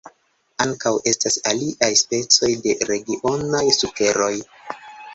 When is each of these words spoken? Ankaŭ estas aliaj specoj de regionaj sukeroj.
Ankaŭ 0.63 0.93
estas 1.11 1.37
aliaj 1.51 1.91
specoj 2.01 2.51
de 2.65 2.77
regionaj 2.95 3.65
sukeroj. 3.81 4.35